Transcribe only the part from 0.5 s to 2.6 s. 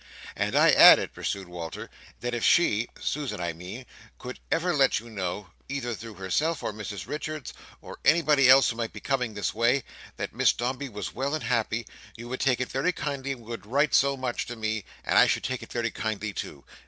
I added," pursued Walter, "that if